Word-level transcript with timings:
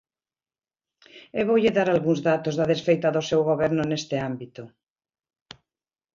E 1.39 1.41
voulle 1.49 1.71
dar 1.77 1.87
algúns 1.89 2.19
datos 2.29 2.53
da 2.59 2.69
desfeita 2.71 3.07
do 3.15 3.21
seu 3.29 3.41
goberno 3.49 3.81
neste 3.85 4.15
ámbito. 4.29 4.61